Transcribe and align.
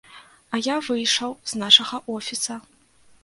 А 0.57 0.59
я 0.67 0.75
выйшаў 0.87 1.35
з 1.53 1.61
нашага 1.63 2.01
офіса. 2.17 2.57